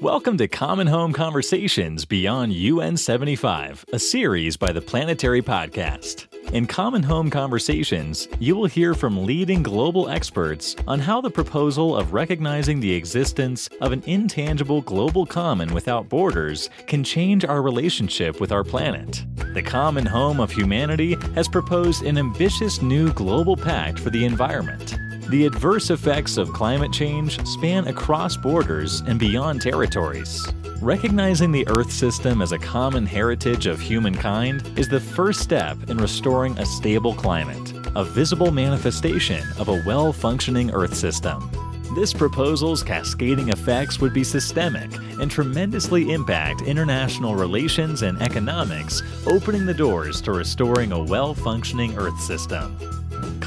[0.00, 6.26] Welcome to Common Home Conversations Beyond UN 75, a series by the Planetary Podcast.
[6.54, 11.94] In Common Home Conversations, you will hear from leading global experts on how the proposal
[11.94, 18.40] of recognizing the existence of an intangible global common without borders can change our relationship
[18.40, 19.22] with our planet.
[19.52, 24.96] The Common Home of Humanity has proposed an ambitious new global pact for the environment.
[25.30, 30.44] The adverse effects of climate change span across borders and beyond territories.
[30.80, 35.98] Recognizing the Earth system as a common heritage of humankind is the first step in
[35.98, 41.48] restoring a stable climate, a visible manifestation of a well functioning Earth system.
[41.94, 49.64] This proposal's cascading effects would be systemic and tremendously impact international relations and economics, opening
[49.64, 52.99] the doors to restoring a well functioning Earth system.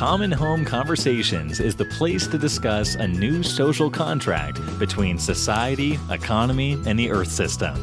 [0.05, 6.73] Common Home Conversations is the place to discuss a new social contract between society, economy,
[6.85, 7.73] and the Earth system.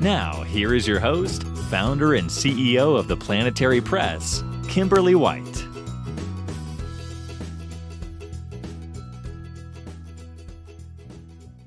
[0.00, 5.57] Now, here is your host, founder and CEO of the Planetary Press, Kimberly White.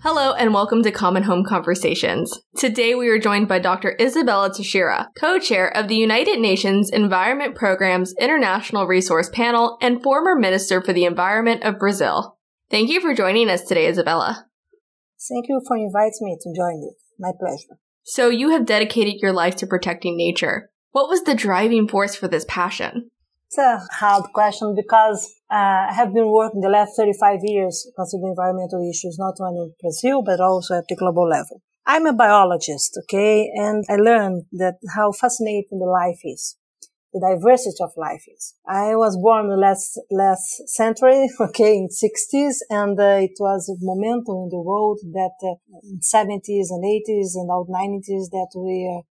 [0.03, 2.39] Hello and welcome to Common Home Conversations.
[2.57, 3.95] Today we are joined by Dr.
[3.99, 10.81] Izabella Teixeira, co-chair of the United Nations Environment Program's International Resource Panel and former Minister
[10.81, 12.39] for the Environment of Brazil.
[12.71, 14.45] Thank you for joining us today, Izabella.
[15.29, 16.95] Thank you for inviting me to join you.
[17.19, 17.77] My pleasure.
[18.01, 20.71] So you have dedicated your life to protecting nature.
[20.93, 23.11] What was the driving force for this passion?
[23.51, 28.29] It's a hard question because uh, I have been working the last 35 years considering
[28.29, 31.61] environmental issues, not only in Brazil, but also at the global level.
[31.85, 36.55] I'm a biologist, okay, and I learned that how fascinating the life is,
[37.11, 38.55] the diversity of life is.
[38.65, 43.67] I was born in the last, last century, okay, in 60s, and uh, it was
[43.67, 48.51] a momentum in the world that uh, in 70s and 80s and old 90s that
[48.55, 49.03] we are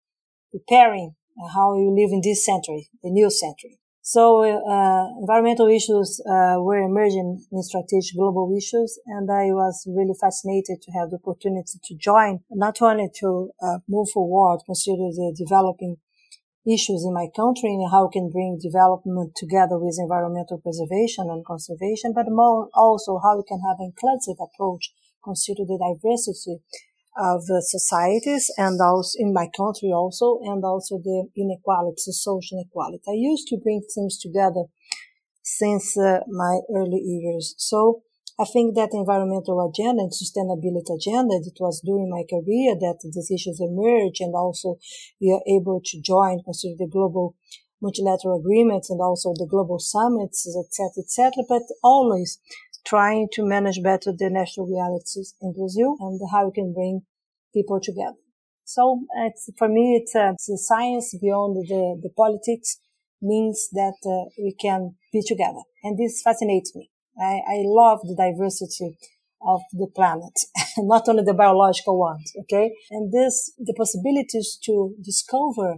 [0.52, 1.16] preparing
[1.52, 3.80] how you live in this century, the new century.
[4.08, 10.16] So uh, environmental issues uh, were emerging in strategic global issues, and I was really
[10.18, 15.36] fascinated to have the opportunity to join, not only to uh, move forward, consider the
[15.36, 15.98] developing
[16.64, 21.44] issues in my country and how we can bring development together with environmental preservation and
[21.44, 24.88] conservation, but more also how we can have an inclusive approach,
[25.22, 26.64] consider the diversity
[27.18, 32.58] of the societies and also in my country also, and also the inequalities, the social
[32.58, 33.02] inequality.
[33.08, 34.64] I used to bring things together
[35.42, 37.54] since uh, my early years.
[37.58, 38.02] So
[38.38, 43.30] I think that environmental agenda and sustainability agenda, it was during my career that these
[43.34, 44.78] issues emerged and also
[45.20, 47.34] we are able to join, consider the global
[47.80, 52.38] multilateral agreements and also the global summits, etc., etc., but always
[52.86, 57.02] trying to manage better the national realities in Brazil and how we can bring
[57.54, 58.16] people together.
[58.64, 62.78] So it's, for me, it's, uh, it's science beyond the, the politics
[63.22, 65.62] means that uh, we can be together.
[65.82, 66.90] And this fascinates me.
[67.18, 68.96] I, I love the diversity
[69.42, 70.38] of the planet,
[70.78, 72.32] not only the biological ones.
[72.40, 72.72] Okay.
[72.90, 75.76] And this, the possibilities to discover,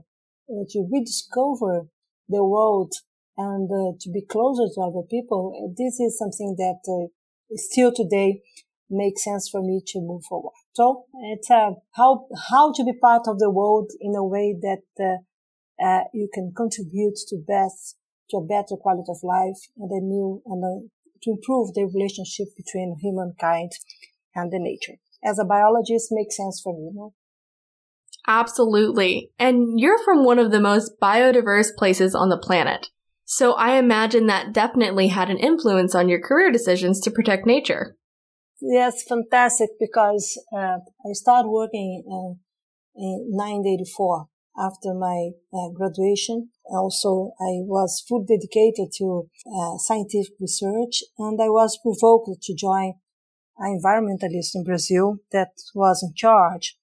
[0.50, 1.86] uh, to rediscover
[2.28, 2.92] the world
[3.36, 5.74] and uh, to be closer to other people.
[5.76, 7.08] This is something that uh,
[7.56, 8.42] still today
[8.88, 10.52] makes sense for me to move forward.
[10.72, 14.84] So it's uh, how how to be part of the world in a way that
[14.98, 17.96] uh, uh, you can contribute to best
[18.30, 20.90] to a better quality of life and a new and
[21.22, 23.72] to improve the relationship between humankind
[24.34, 24.98] and the nature.
[25.24, 26.90] As a biologist, makes sense for me.
[26.94, 27.12] You?
[28.26, 29.30] Absolutely.
[29.38, 32.88] And you're from one of the most biodiverse places on the planet.
[33.32, 37.96] So I imagine that definitely had an influence on your career decisions to protect nature.
[38.60, 42.34] Yes, fantastic because uh, I started working uh,
[42.96, 44.26] in 1984
[44.58, 46.50] after my uh, graduation.
[46.68, 52.94] Also, I was fully dedicated to uh, scientific research and I was provoked to join
[53.58, 56.79] an environmentalist in Brazil that was in charge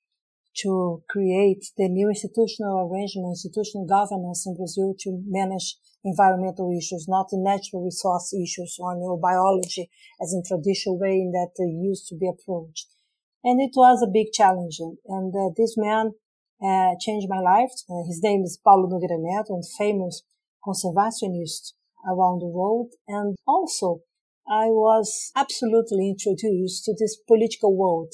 [0.63, 7.27] to create the new institutional arrangement, institutional governance in Brazil to manage environmental issues, not
[7.29, 9.89] the natural resource issues or neurobiology
[10.21, 12.87] as in traditional way in that uh, used to be approached.
[13.43, 14.79] And it was a big challenge.
[14.79, 16.11] And uh, this man
[16.63, 17.71] uh, changed my life.
[17.89, 20.23] Uh, his name is Paulo Nogueira Neto, and famous
[20.65, 21.73] conservationist
[22.05, 22.93] around the world.
[23.07, 24.01] And also,
[24.49, 28.13] I was absolutely introduced to this political world,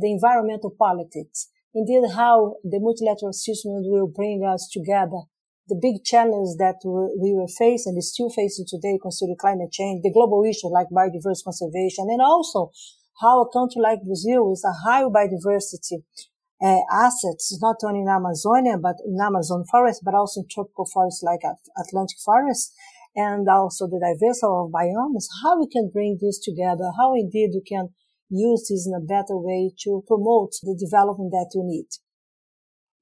[0.00, 1.48] the environmental politics.
[1.74, 5.28] Indeed, how the multilateral system will bring us together
[5.68, 10.14] the big challenge that we were facing and still facing today, considering climate change, the
[10.14, 12.70] global issue like biodiversity conservation, and also
[13.20, 16.06] how a country like Brazil is a high biodiversity
[16.62, 21.22] uh, assets, not only in Amazonia, but in Amazon forest, but also in tropical forests
[21.22, 21.40] like
[21.76, 22.72] Atlantic forest,
[23.16, 27.62] and also the diversity of biomes, how we can bring this together, how indeed we
[27.66, 27.88] can
[28.28, 31.88] use this in a better way to promote the development that you need.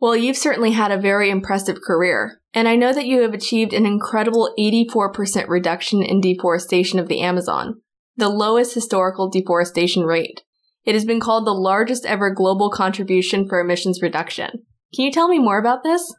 [0.00, 3.72] Well, you've certainly had a very impressive career, and I know that you have achieved
[3.72, 7.80] an incredible 84% reduction in deforestation of the Amazon,
[8.16, 10.42] the lowest historical deforestation rate.
[10.84, 14.50] It has been called the largest ever global contribution for emissions reduction.
[14.94, 16.14] Can you tell me more about this?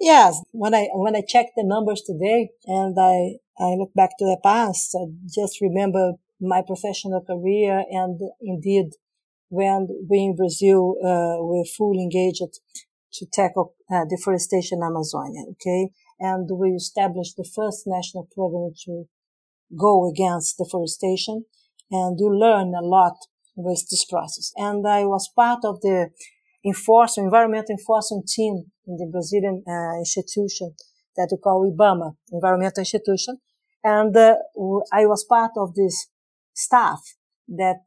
[0.00, 4.24] Yes, when I when I check the numbers today and I I look back to
[4.24, 8.90] the past, I just remember my professional career and indeed
[9.48, 12.42] when we in Brazil uh, were fully engaged
[13.12, 15.42] to tackle uh, deforestation in Amazonia.
[15.52, 19.04] Okay, and we established the first national program to
[19.78, 21.44] go against deforestation,
[21.90, 23.16] and you learn a lot
[23.54, 24.52] with this process.
[24.56, 26.10] And I was part of the
[26.64, 30.74] enforcement, environmental enforcement team in the Brazilian uh, institution
[31.16, 33.36] that we call IBAMA, environmental institution.
[33.84, 34.36] And uh,
[34.92, 36.08] I was part of this
[36.54, 37.00] staff
[37.48, 37.82] that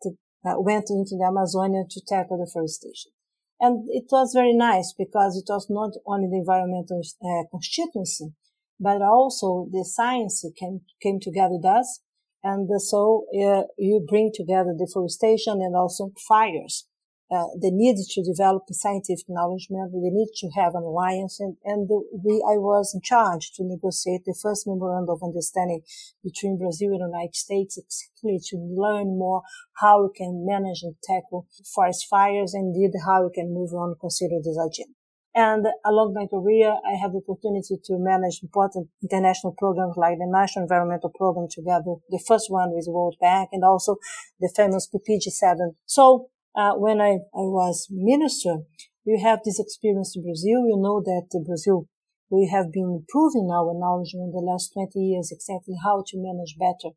[0.46, 3.12] uh, went into the Amazonia to tackle deforestation.
[3.60, 8.34] And it was very nice because it was not only the environmental uh, constituency,
[8.80, 12.02] but also the science came, came together with us
[12.46, 16.88] and so uh, you bring together deforestation and also fires.
[17.32, 21.90] Uh, the need to develop scientific knowledge, the need to have an alliance, and, and
[21.90, 25.82] we, I was in charge to negotiate the first memorandum of understanding
[26.24, 29.42] between Brazil and the United States, exactly to learn more
[29.82, 33.96] how we can manage and tackle forest fires, and indeed how we can move on
[34.00, 34.94] consider this agenda.
[35.36, 40.32] And along my career, I have the opportunity to manage important international programs like the
[40.32, 43.98] National Environmental Program together, the first one with World Bank and also
[44.40, 45.76] the famous PPG7.
[45.86, 48.58] So, uh, when I, I was minister,
[49.04, 50.66] you have this experience in Brazil.
[50.66, 51.88] You know that Brazil,
[52.30, 56.56] we have been improving our knowledge in the last 20 years exactly how to manage
[56.58, 56.96] better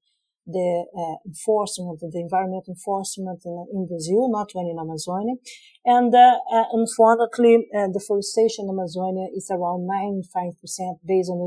[0.48, 5.34] the uh, enforcement, the environment enforcement in, in, Brazil, not only in Amazonia.
[5.84, 11.44] And uh, uh, unfortunately, uh, deforestation in Amazonia is around 95% based on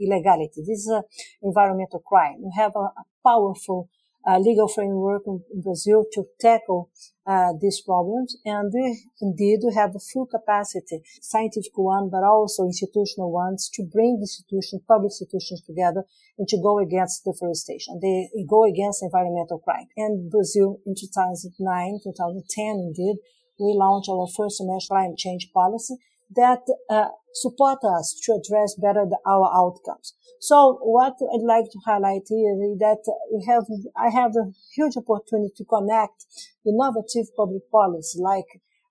[0.00, 0.64] illegality.
[0.64, 1.02] This is an
[1.42, 2.40] environmental crime.
[2.40, 3.90] We have a, a powerful
[4.26, 6.90] uh, legal framework in, in, Brazil to tackle
[7.26, 8.36] uh, these problems.
[8.44, 14.18] And we indeed have a full capacity, scientific one, but also institutional ones to bring
[14.20, 16.04] institutions, public institutions together
[16.38, 18.00] and to go against deforestation.
[18.02, 19.86] They go against environmental crime.
[19.96, 23.16] And Brazil in 2009, 2010 indeed,
[23.58, 25.96] we launched our first national climate change policy
[26.36, 30.14] that uh, support us to address better the, our outcomes.
[30.40, 33.02] So what I'd like to highlight here is that
[33.32, 33.64] we have,
[33.96, 36.26] I have a huge opportunity to connect
[36.64, 38.46] innovative public policy like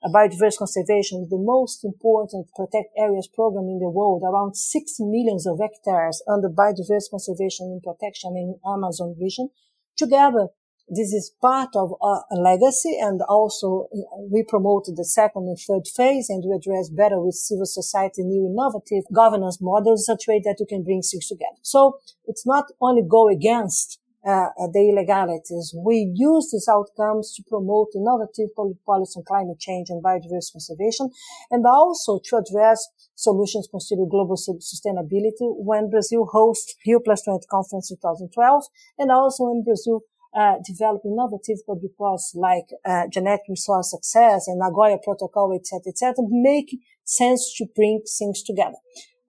[0.05, 5.47] biodiversity conservation is the most important protect areas program in the world, around six millions
[5.47, 9.49] of hectares under biodiversity conservation and protection in Amazon region,
[9.97, 10.49] together
[10.89, 15.85] this is part of a legacy and also uh, we promoted the second and third
[15.87, 20.41] phase and we address better with civil society new innovative governance models such a way
[20.43, 21.59] that you can bring things together.
[21.61, 25.73] So it's not only go against uh, the illegalities.
[25.75, 28.49] We use these outcomes to promote innovative
[28.85, 31.11] policy on climate change and biodiversity conservation,
[31.49, 37.89] and also to address solutions consider global sustainability when Brazil hosts Rio Plus 20 conference
[37.89, 38.63] 2012,
[38.99, 40.01] and also when Brazil
[40.37, 41.57] uh, develop innovative
[41.97, 48.01] policies like uh, genetic resource access and Nagoya Protocol, etc., etc., make sense to bring
[48.19, 48.77] things together.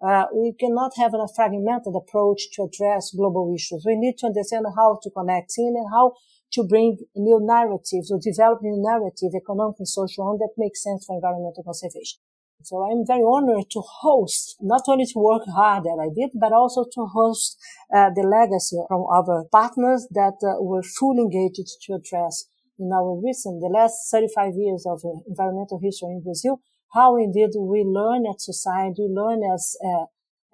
[0.00, 3.84] Uh, we cannot have a fragmented approach to address global issues.
[3.86, 6.12] We need to understand how to connect in and how
[6.52, 11.16] to bring new narratives or develop new narrative, economic and social, that makes sense for
[11.16, 12.20] environmental conservation.
[12.62, 16.52] So I'm very honored to host, not only to work hard that I did, but
[16.52, 17.56] also to host
[17.94, 23.14] uh, the legacy from our partners that uh, were fully engaged to address in our
[23.22, 26.60] recent, the last 35 years of uh, environmental history in Brazil,
[26.94, 30.06] how indeed we learn as society, we learn as a,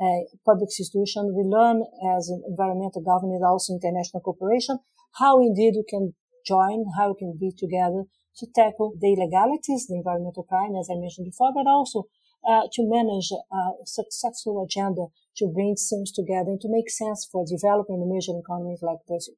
[0.05, 1.85] a public institution, we learn
[2.17, 4.79] as environmental government, also international cooperation,
[5.17, 8.05] how indeed we can join, how we can be together
[8.37, 12.05] to tackle the illegalities, the environmental crime, as I mentioned before, but also
[12.47, 17.45] uh, to manage a successful agenda to bring things together and to make sense for
[17.47, 19.35] developing emerging economies like Brazil.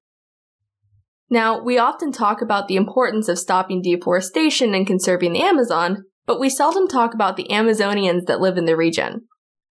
[1.29, 6.39] Now, we often talk about the importance of stopping deforestation and conserving the Amazon, but
[6.39, 9.27] we seldom talk about the Amazonians that live in the region,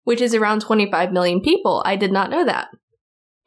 [0.05, 1.83] which is around 25 million people.
[1.87, 2.69] I did not know that.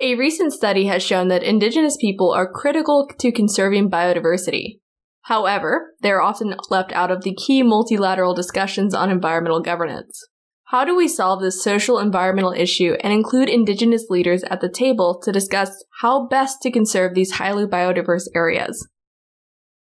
[0.02, 4.80] A recent study has shown that indigenous people are critical to conserving biodiversity,
[5.24, 10.28] However, they are often left out of the key multilateral discussions on environmental governance.
[10.66, 15.20] How do we solve this social environmental issue and include indigenous leaders at the table
[15.24, 18.88] to discuss how best to conserve these highly biodiverse areas?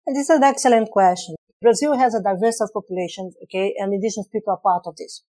[0.05, 1.35] This is an excellent question.
[1.61, 5.23] Brazil has a diverse population, okay, and indigenous people are part of this.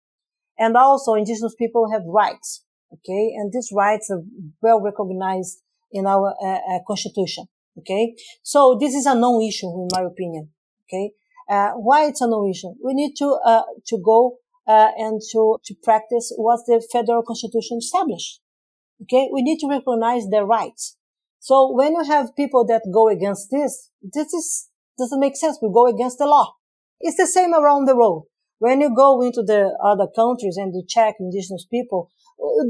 [0.58, 4.22] And also indigenous people have rights, okay, and these rights are
[4.60, 5.58] well recognized
[5.90, 7.46] in our uh, uh, constitution,
[7.78, 8.14] okay.
[8.42, 10.50] So this is a non-issue in my opinion,
[10.86, 11.12] okay.
[11.50, 12.74] Uh, why it's a non-issue?
[12.84, 17.78] We need to uh, to go uh, and to to practice what the federal constitution
[17.78, 18.40] established.
[19.02, 20.96] Okay, we need to recognize their rights.
[21.40, 25.58] So when you have people that go against this, this is doesn't make sense.
[25.60, 26.54] We go against the law.
[27.00, 28.26] It's the same around the world.
[28.58, 32.10] When you go into the other countries and you check indigenous people,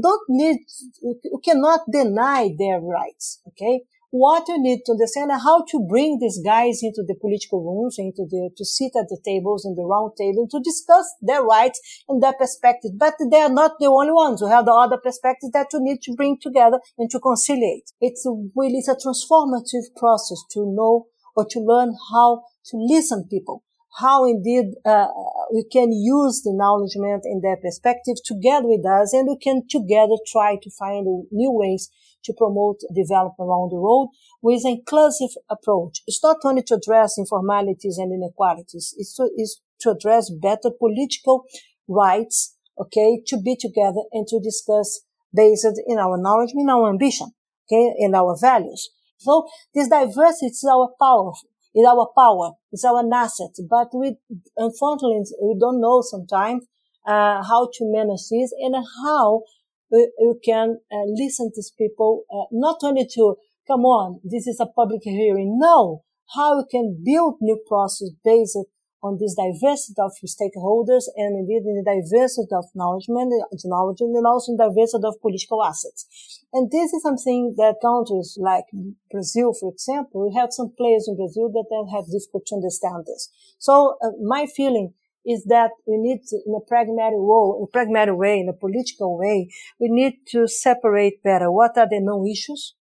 [0.01, 0.57] don't need,
[1.01, 3.41] you cannot deny their rights.
[3.49, 3.81] Okay.
[4.15, 7.95] What you need to understand is how to bring these guys into the political rooms,
[7.97, 11.81] into the, to sit at the tables in the round table to discuss their rights
[12.07, 12.91] and their perspective.
[12.95, 16.03] But they are not the only ones who have the other perspectives that you need
[16.03, 17.89] to bring together and to conciliate.
[18.01, 23.25] It's a, really, it's a transformative process to know or to learn how to listen
[23.27, 23.63] people,
[23.97, 25.07] how indeed uh,
[25.53, 30.17] we can use the acknowledgement and their perspective together with us, and we can together
[30.25, 31.91] try to find new ways
[32.25, 34.09] to promote development around the world
[34.41, 36.01] with an inclusive approach.
[36.07, 41.43] It's not only to address informalities and inequalities, it's to, it's to address better political
[41.87, 45.01] rights, okay, to be together and to discuss
[45.35, 47.31] based in our knowledge, in our ambition,
[47.67, 48.89] okay, in our values.
[49.17, 51.33] So this diversity is our power,
[51.75, 53.51] is our power, is our asset.
[53.69, 54.17] But we,
[54.57, 56.65] unfortunately, we don't know sometimes
[57.05, 59.43] uh, how to manage this and how
[59.91, 63.35] we, we can uh, listen to people, uh, not only to
[63.67, 65.57] come on, this is a public hearing.
[65.59, 66.03] No,
[66.35, 68.57] how we can build new process based
[69.03, 74.53] on this diversity of stakeholders and indeed in the diversity of knowledge, knowledge and also
[74.53, 76.07] in diversity of political assets.
[76.53, 78.65] And this is something that countries like
[79.11, 83.29] Brazil, for example, we have some players in Brazil that have difficult to understand this.
[83.59, 84.93] So uh, my feeling
[85.25, 88.53] is that we need to, in a pragmatic way, in a pragmatic way, in a
[88.53, 92.75] political way, we need to separate better what are the known issues,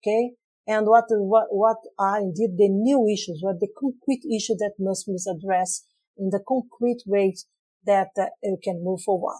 [0.00, 0.34] okay,
[0.68, 5.06] and what, what, what are indeed the new issues, what the concrete issues that must
[5.06, 5.86] be addressed
[6.18, 7.46] in the concrete ways
[7.86, 9.38] that uh, we can move forward.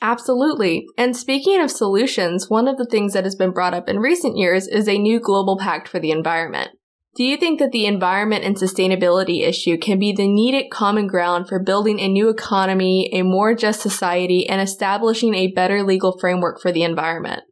[0.00, 0.86] Absolutely.
[0.96, 4.36] And speaking of solutions, one of the things that has been brought up in recent
[4.36, 6.70] years is a new global pact for the environment.
[7.16, 11.48] Do you think that the environment and sustainability issue can be the needed common ground
[11.48, 16.60] for building a new economy, a more just society, and establishing a better legal framework
[16.62, 17.42] for the environment?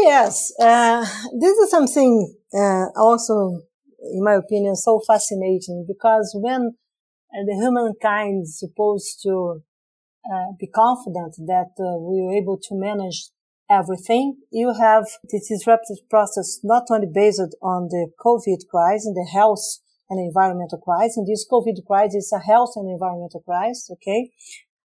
[0.00, 1.04] Yes, uh,
[1.40, 3.62] this is something uh, also,
[4.14, 6.76] in my opinion, so fascinating because when
[7.32, 9.62] uh, the humankind is supposed to
[10.32, 13.30] uh, be confident that uh, we are able to manage
[13.70, 19.80] everything, you have this disruptive process not only based on the COVID crisis, the health
[20.10, 21.18] and environmental crisis.
[21.18, 24.30] In this COVID crisis, is a health and environmental crisis, okay?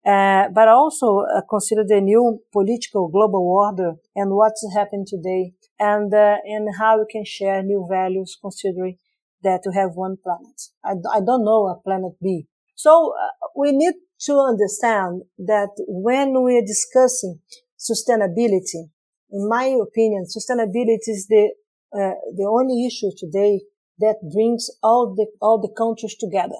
[0.04, 6.14] Uh, but also uh, consider the new political global order and what's happening today and,
[6.14, 8.96] uh, and how we can share new values considering
[9.42, 10.58] that we have one planet.
[10.82, 12.46] I, I don't know a planet B.
[12.74, 13.12] So
[13.54, 13.92] we need
[14.22, 17.40] to understand that when we are discussing
[17.78, 18.88] sustainability,
[19.30, 21.50] in my opinion, sustainability is the,
[21.92, 23.60] the only issue today
[23.98, 26.56] that brings all the, all the countries together.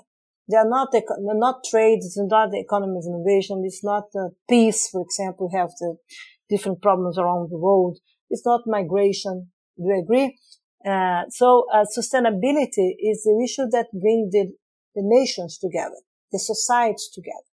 [0.50, 1.02] They are not, they're
[1.48, 1.98] not trade.
[2.02, 3.62] It's not the economy of innovation.
[3.64, 4.88] It's not uh, peace.
[4.90, 5.96] For example, we have the
[6.48, 7.98] different problems around the world.
[8.28, 9.50] It's not migration.
[9.76, 10.38] Do you agree?
[10.84, 14.52] Uh, so uh, sustainability is the issue that brings the,
[14.94, 15.96] the nations together,
[16.32, 17.50] the societies together.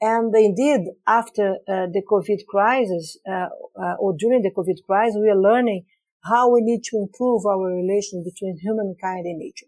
[0.00, 3.48] And indeed, after uh, the COVID crisis, uh,
[3.80, 5.86] uh, or during the COVID crisis, we are learning
[6.24, 9.66] how we need to improve our relation between humankind and nature.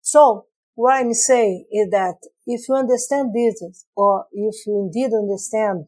[0.00, 2.16] So what I'm saying is that
[2.46, 5.86] if you understand this, or if you indeed understand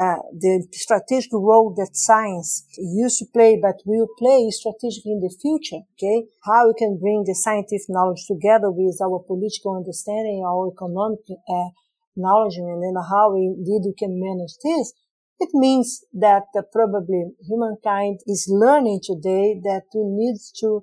[0.00, 5.28] uh, the strategic role that science used to play, but will play strategically in the
[5.28, 6.24] future, okay?
[6.42, 11.68] How we can bring the scientific knowledge together with our political understanding, our economic uh,
[12.16, 14.94] knowledge, and then how we, indeed we can manage this.
[15.38, 20.80] It means that uh, probably humankind is learning today that we need to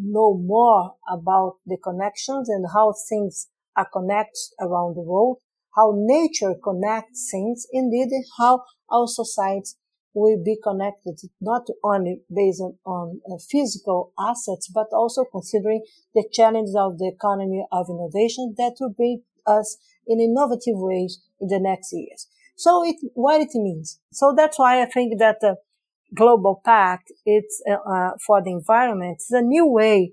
[0.00, 5.38] know more about the connections and how things are connected around the world,
[5.76, 9.76] how nature connects things, indeed how our societies
[10.14, 15.82] will be connected not only based on uh, physical assets, but also considering
[16.14, 19.76] the challenges of the economy of innovation that will bring us
[20.06, 22.26] in innovative ways in the next years.
[22.56, 24.00] So it, what it means.
[24.12, 25.56] So that's why I think that the
[26.14, 30.12] global pact, it's uh, uh, for the environment, it's a new way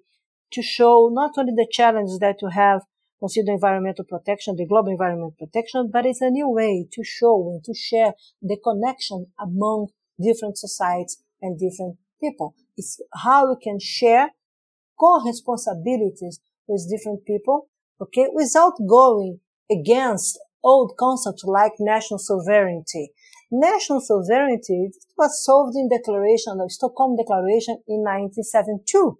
[0.51, 2.81] to show not only the challenges that you have
[3.19, 7.63] consider environmental protection, the global environmental protection, but it's a new way to show and
[7.63, 9.87] to share the connection among
[10.21, 12.55] different societies and different people.
[12.77, 14.29] It's how we can share
[14.99, 17.69] co-responsibilities with different people,
[18.01, 19.39] okay, without going
[19.71, 23.11] against old concepts like national sovereignty.
[23.51, 29.19] National sovereignty was solved in declaration, the Stockholm Declaration in 1972.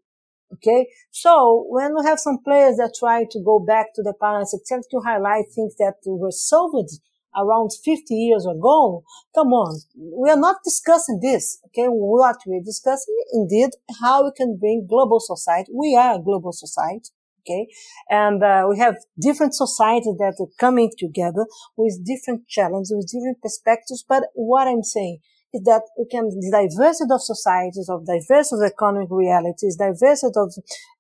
[0.54, 0.88] Okay.
[1.12, 4.86] So when we have some players that try to go back to the past, except
[4.92, 6.90] to highlight things that were solved
[7.36, 9.04] around 50 years ago,
[9.34, 9.82] come on.
[9.96, 11.60] We are not discussing this.
[11.68, 11.88] Okay.
[11.88, 15.72] What we're discussing indeed how we can bring global society.
[15.74, 17.10] We are a global society.
[17.46, 17.68] Okay.
[18.10, 21.46] And uh, we have different societies that are coming together
[21.78, 24.04] with different challenges, with different perspectives.
[24.08, 25.20] But what I'm saying
[25.54, 30.54] is that we can, the diversity of societies, of diversity of economic realities, diversity of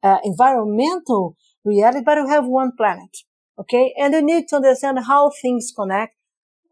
[0.03, 3.17] uh, environmental reality, but we have one planet.
[3.59, 3.93] Okay.
[3.97, 6.13] And we need to understand how things connect,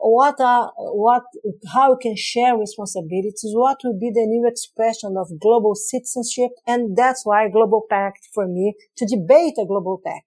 [0.04, 1.24] what are, what,
[1.74, 6.52] how we can share responsibilities, what will be the new expression of global citizenship.
[6.68, 10.26] And that's why Global Pact for me to debate a Global Pact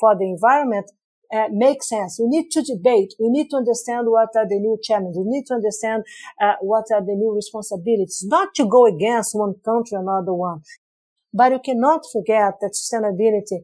[0.00, 0.90] for the environment
[1.30, 2.18] uh, make sense.
[2.18, 3.12] We need to debate.
[3.20, 5.18] We need to understand what are the new challenges.
[5.18, 6.04] We need to understand
[6.40, 10.62] uh, what are the new responsibilities, not to go against one country another one.
[11.34, 13.60] But you cannot forget that sustainability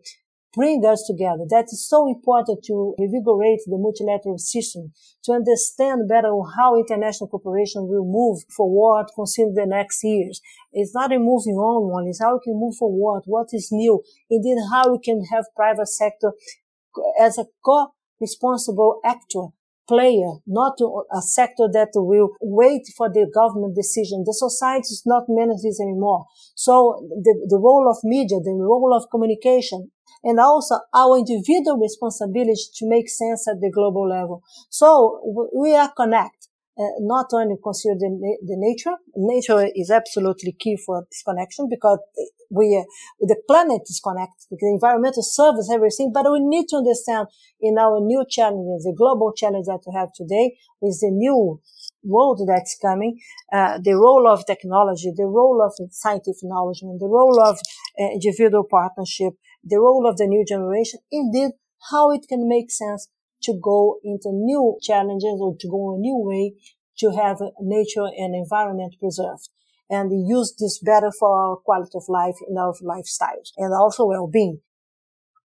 [0.54, 1.44] bring us together.
[1.48, 4.92] That is so important to revigorate the multilateral system,
[5.24, 10.40] to understand better how international cooperation will move forward, consider the next years.
[10.72, 14.02] It's not a moving on one, it's how we can move forward, what is new,
[14.30, 16.32] indeed how we can have private sector
[17.20, 19.48] as a co-responsible actor
[19.86, 24.24] player, not a sector that will wait for the government decision.
[24.24, 26.24] The society is not managed this anymore.
[26.54, 29.90] So the, the role of media, the role of communication,
[30.24, 34.42] and also our individual responsibility to make sense at the global level.
[34.70, 35.20] So
[35.54, 36.48] we are connected.
[36.76, 38.96] Uh, not only consider the, the nature.
[39.14, 42.00] Nature is absolutely key for this connection because
[42.50, 42.82] we, uh,
[43.20, 47.28] the planet is connected, the environmental service, everything, but we need to understand
[47.60, 51.60] in our new challenges, the global challenge that we have today is the new
[52.02, 53.18] world that's coming,
[53.52, 57.58] uh, the role of technology, the role of scientific knowledge, and the role of
[57.98, 59.32] uh, individual partnership,
[59.64, 61.52] the role of the new generation, indeed,
[61.90, 63.08] how it can make sense
[63.42, 66.54] to go into new challenges or to go a new way
[66.98, 69.48] to have nature and environment preserved
[69.90, 74.60] and use this better for our quality of life in our lifestyles and also well-being.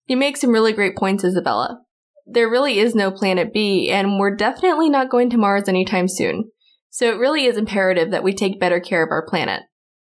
[0.06, 1.78] You make some really great points, Izabella.
[2.26, 6.52] There really is no planet B, and we're definitely not going to Mars anytime soon.
[6.90, 9.64] So it really is imperative that we take better care of our planet.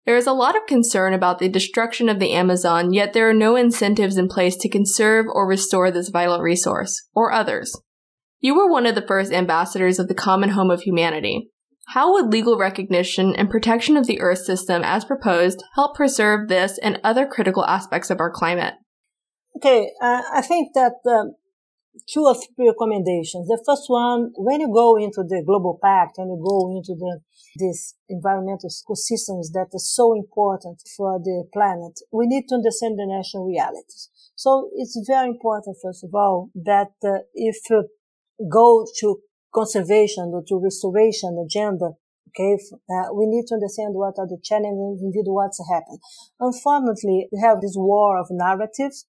[0.05, 3.33] There is a lot of concern about the destruction of the Amazon, yet there are
[3.33, 7.75] no incentives in place to conserve or restore this vital resource, or others.
[8.39, 11.49] You were one of the first ambassadors of the common home of humanity.
[11.87, 16.77] How would legal recognition and protection of the Earth system as proposed help preserve this
[16.77, 18.75] and other critical aspects of our climate?
[19.57, 21.33] Okay, uh, I think that um,
[22.07, 23.47] two or three recommendations.
[23.47, 27.19] The first one, when you go into the global pact and you go into the
[27.57, 33.07] these environmental ecosystems that are so important for the planet, we need to understand the
[33.07, 34.09] national realities.
[34.35, 37.87] So it's very important, first of all, that uh, if you
[38.51, 39.19] go to
[39.53, 41.91] conservation or to restoration agenda,
[42.29, 42.57] okay,
[42.91, 45.99] uh, we need to understand what are the challenges, indeed what's happened.
[46.39, 49.05] Unfortunately, we have this war of narratives.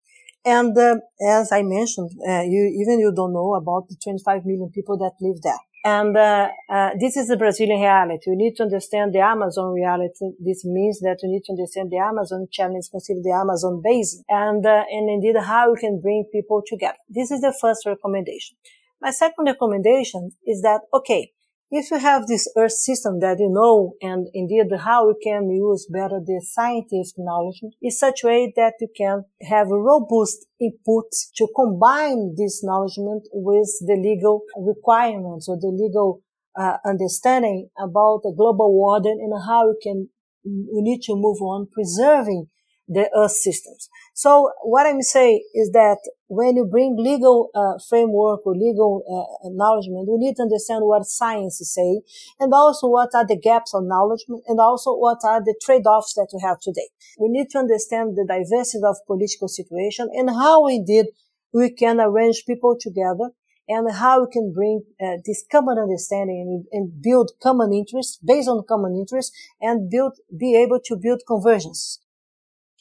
[0.46, 4.70] And uh, as I mentioned, uh, you even you don't know about the 25 million
[4.72, 5.58] people that live there.
[5.84, 8.30] And uh, uh, this is the Brazilian reality.
[8.30, 10.34] You need to understand the Amazon reality.
[10.38, 14.64] This means that you need to understand the Amazon challenge, consider the Amazon basin, and
[14.64, 16.98] uh, and indeed how we can bring people together.
[17.08, 18.56] This is the first recommendation.
[19.00, 21.32] My second recommendation is that, okay,
[21.70, 25.86] if you have this earth system that you know and indeed how we can use
[25.90, 31.48] better the scientific knowledge in such a way that you can have robust inputs to
[31.56, 32.94] combine this knowledge
[33.32, 36.22] with the legal requirements or the legal
[36.58, 40.08] uh, understanding about the global warming and how we can
[40.44, 42.46] we need to move on preserving
[42.88, 43.88] the earth systems.
[44.14, 49.48] So what I'm saying is that when you bring legal uh, framework or legal uh,
[49.48, 52.02] acknowledgement, we need to understand what science is saying
[52.40, 56.28] and also what are the gaps of acknowledgement and also what are the trade-offs that
[56.32, 56.88] we have today.
[57.18, 61.06] We need to understand the diversity of political situation and how indeed
[61.52, 63.30] we can arrange people together
[63.68, 68.48] and how we can bring uh, this common understanding and, and, build common interests based
[68.48, 72.00] on common interests and build, be able to build convergence.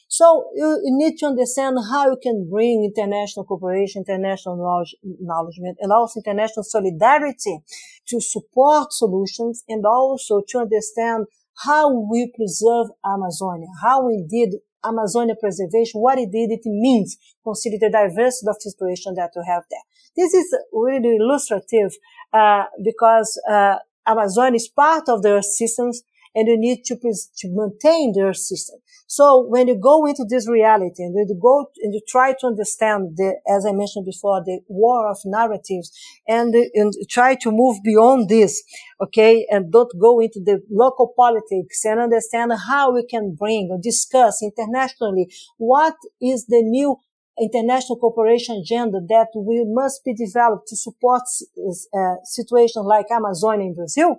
[0.08, 5.92] So you, need to understand how you can bring international cooperation, international knowledge, acknowledgement, and
[5.92, 7.58] also international solidarity
[8.08, 11.26] to support solutions and also to understand
[11.64, 17.76] how we preserve Amazonia, how we did Amazonia preservation, what it did, it means, consider
[17.80, 19.80] the diversity of situation that we have there.
[20.16, 21.92] This is really illustrative,
[22.32, 26.02] uh, because, uh, Amazon is part of the systems
[26.36, 28.78] and you need to, to maintain their system.
[29.08, 33.16] So when you go into this reality and you go and you try to understand
[33.16, 35.90] the, as I mentioned before, the war of narratives
[36.26, 38.62] and, and try to move beyond this,
[39.00, 43.78] okay, and don't go into the local politics and understand how we can bring or
[43.80, 46.96] discuss internationally what is the new
[47.40, 51.22] international cooperation agenda that we must be developed to support
[51.94, 54.16] uh, situations like Amazon in Brazil,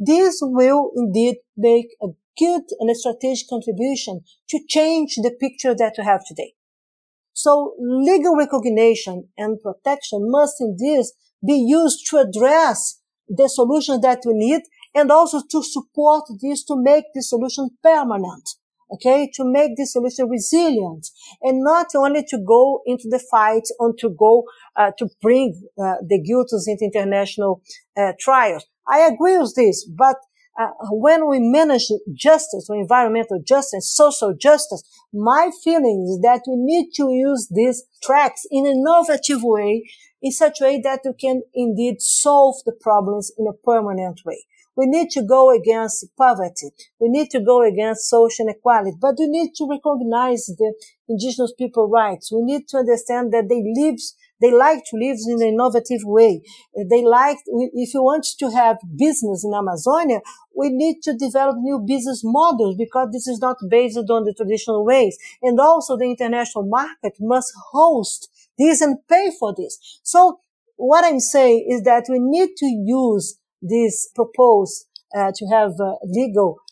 [0.00, 2.08] this will indeed make a
[2.38, 6.54] good and a strategic contribution to change the picture that we have today.
[7.34, 11.04] So legal recognition and protection must indeed
[11.46, 14.62] be used to address the solutions that we need
[14.94, 18.50] and also to support this to make the solution permanent.
[18.92, 21.06] Okay, to make the solution resilient
[21.42, 24.42] and not only to go into the fight or to go
[24.74, 27.62] uh, to bring uh, the guilty into international
[27.96, 28.66] uh, trials.
[28.90, 30.16] I agree with this, but
[30.60, 36.56] uh, when we manage justice or environmental justice, social justice, my feeling is that we
[36.56, 39.84] need to use these tracks in an innovative way,
[40.20, 44.44] in such a way that we can indeed solve the problems in a permanent way.
[44.76, 46.70] We need to go against poverty.
[46.98, 50.74] We need to go against social inequality, but we need to recognize the
[51.08, 52.32] indigenous people rights.
[52.32, 53.98] We need to understand that they live
[54.40, 56.42] they like to live in an innovative way.
[56.74, 60.20] They like, if you want to have business in Amazonia,
[60.54, 64.84] we need to develop new business models because this is not based on the traditional
[64.84, 65.16] ways.
[65.42, 70.00] And also the international market must host this and pay for this.
[70.02, 70.40] So
[70.76, 75.96] what I'm saying is that we need to use this proposed uh, to have uh,
[76.04, 76.69] legal uh, uh,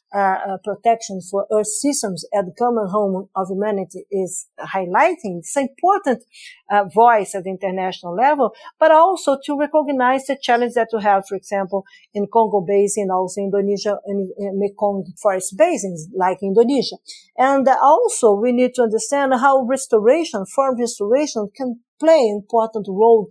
[0.64, 5.38] protection for Earth systems at the common home of humanity is highlighting.
[5.38, 6.25] It's an important
[6.71, 11.27] uh, voice at the international level, but also to recognize the challenge that we have,
[11.29, 16.97] for example, in Congo Basin, also Indonesia, in, in Mekong forest basins, like Indonesia.
[17.37, 23.29] And also we need to understand how restoration, farm restoration can play an important role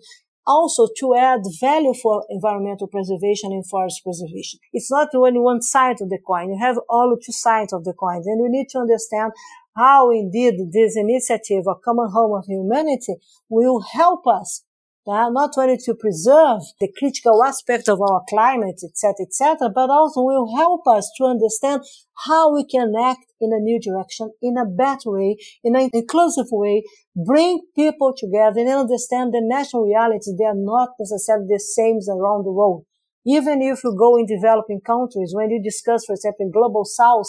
[0.47, 4.59] also to add value for environmental preservation and forest preservation.
[4.71, 6.49] It's not only one side of the coin.
[6.49, 8.23] You have all two sides of the coin.
[8.25, 9.33] And we need to understand
[9.75, 13.15] how indeed this initiative, a common home of humanity,
[13.49, 14.63] will help us
[15.07, 20.55] not only to preserve the critical aspect of our climate, etc., etc., but also will
[20.55, 21.81] help us to understand
[22.25, 26.47] how we can act in a new direction, in a better way, in an inclusive
[26.51, 26.83] way,
[27.15, 30.35] bring people together and understand the national realities.
[30.37, 32.85] They are not necessarily the same around the world.
[33.25, 37.27] Even if you go in developing countries, when you discuss, for example, global south,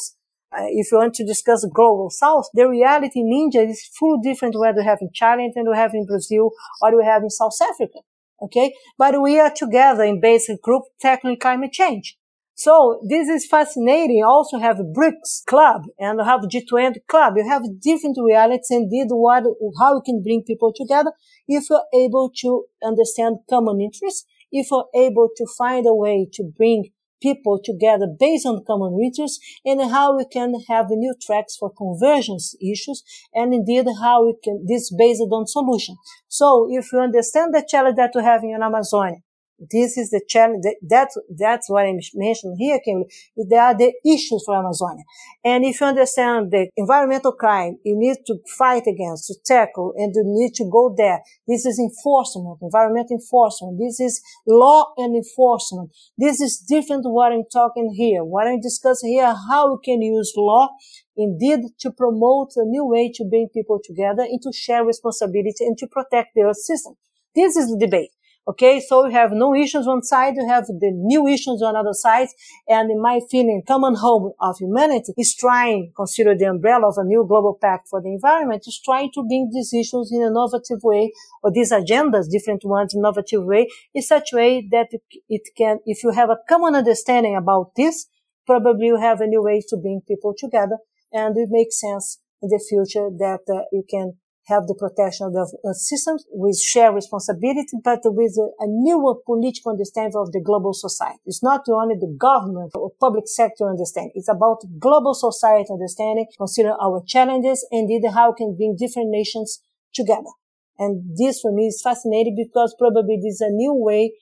[0.51, 4.59] Uh, if you want to discuss global south, the reality in India is full different
[4.59, 7.57] whether we have in China and we have in Brazil or we have in South
[7.63, 7.99] Africa.
[8.41, 8.73] Okay.
[8.97, 12.17] But we are together in basic group tackling climate change.
[12.55, 14.25] So this is fascinating.
[14.25, 17.35] Also have a BRICS club and have G20 club.
[17.37, 19.45] You have different realities and did what,
[19.79, 21.13] how you can bring people together
[21.47, 26.51] if you're able to understand common interests, if you're able to find a way to
[26.57, 31.73] bring people together based on common interests and how we can have new tracks for
[31.73, 33.03] convergence issues
[33.35, 35.97] and indeed how we can, this based on solution.
[36.29, 39.19] So if you understand the challenge that we have in Amazonia,
[39.59, 40.65] this is the challenge.
[40.83, 43.11] That's, that's what I mentioned here, Kimberly.
[43.37, 45.05] There are the issues for Amazonia.
[45.45, 50.15] And if you understand the environmental crime, you need to fight against, to tackle, and
[50.15, 51.21] you need to go there.
[51.47, 53.79] This is enforcement, environmental enforcement.
[53.79, 55.91] This is law and enforcement.
[56.17, 58.25] This is different what I'm talking here.
[58.25, 60.69] What I'm discussing here, how we can use law
[61.17, 65.77] indeed to promote a new way to bring people together and to share responsibility and
[65.79, 66.95] to protect the earth system.
[67.35, 68.11] This is the debate.
[68.49, 71.77] Okay, so you have no issues on one side, you have the new issues on
[71.77, 72.29] other side,
[72.67, 77.05] and in my feeling, common home of humanity is trying, consider the umbrella of a
[77.05, 80.83] new global pact for the environment, is trying to bring these issues in an innovative
[80.83, 84.89] way, or these agendas, different ones, innovative way, in such a way that
[85.29, 88.07] it can, if you have a common understanding about this,
[88.47, 90.79] probably you have a new way to bring people together,
[91.13, 94.15] and it makes sense in the future that uh, you can
[94.49, 99.15] have the protection of the uh, systems with shared responsibility, but with a, a newer
[99.25, 101.21] political understanding of the global society.
[101.27, 104.13] It's not only the government or public sector understanding.
[104.15, 109.11] It's about global society understanding, consider our challenges and indeed how we can bring different
[109.11, 109.61] nations
[109.95, 110.33] together.
[110.79, 114.15] And this for me is fascinating because probably this is a new way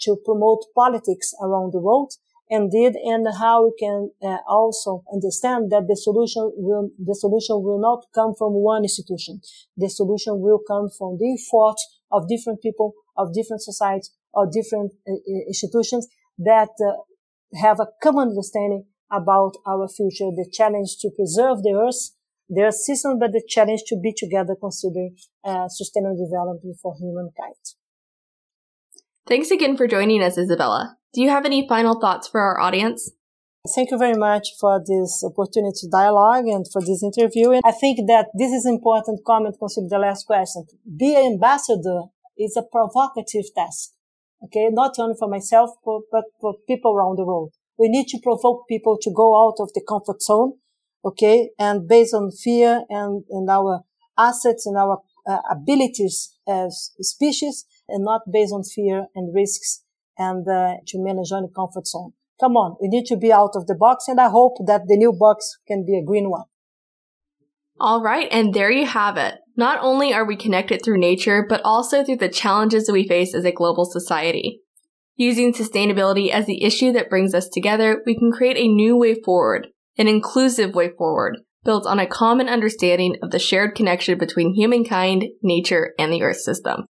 [0.00, 2.14] to promote politics around the world
[2.48, 7.80] indeed and how we can uh, also understand that the solution will the solution will
[7.80, 9.40] not come from one institution.
[9.76, 11.80] The solution will come from the effort
[12.10, 15.12] of different people of different societies or different uh,
[15.46, 16.92] institutions that uh,
[17.60, 22.10] have a common understanding about our future the challenge to preserve the earth
[22.48, 27.54] the earth system but the challenge to be together considering uh, sustainable development for humankind
[29.26, 33.12] thanks again for joining us isabella do you have any final thoughts for our audience?
[33.72, 37.52] Thank you very much for this opportunity to dialogue and for this interview.
[37.52, 40.66] And I think that this is important comment consider the last question.
[40.98, 43.90] Be an ambassador is a provocative task.
[44.44, 44.68] Okay.
[44.72, 47.52] Not only for myself, but for people around the world.
[47.78, 50.54] We need to provoke people to go out of the comfort zone.
[51.04, 51.50] Okay.
[51.60, 53.84] And based on fear and, and our
[54.18, 59.82] assets and our uh, abilities as species and not based on fear and risks
[60.18, 62.12] and uh, to manage on comfort zone.
[62.40, 64.96] Come on, we need to be out of the box, and I hope that the
[64.96, 66.44] new box can be a green one.
[67.80, 69.34] All right, and there you have it.
[69.56, 73.34] Not only are we connected through nature, but also through the challenges that we face
[73.34, 74.60] as a global society.
[75.16, 79.14] Using sustainability as the issue that brings us together, we can create a new way
[79.14, 84.54] forward, an inclusive way forward, built on a common understanding of the shared connection between
[84.54, 86.86] humankind, nature, and the Earth system.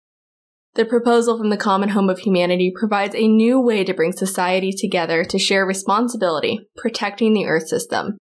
[0.75, 4.71] The proposal from the Common Home of Humanity provides a new way to bring society
[4.71, 8.17] together to share responsibility, protecting the Earth system.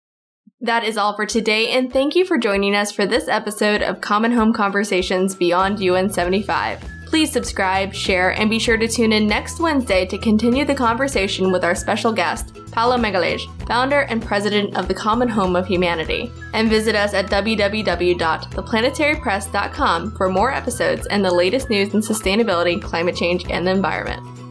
[0.59, 4.01] That is all for today, and thank you for joining us for this episode of
[4.01, 6.92] Common Home Conversations Beyond UN 75.
[7.13, 11.51] Please subscribe, share, and be sure to tune in next Wednesday to continue the conversation
[11.51, 16.31] with our special guest, Paulo Magalhães, founder and president of the Common Home of Humanity.
[16.55, 23.15] And visit us at www.theplanetarypress.com for more episodes and the latest news in sustainability, climate
[23.15, 24.42] change, and the environment.